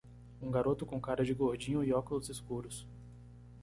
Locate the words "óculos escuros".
1.93-2.87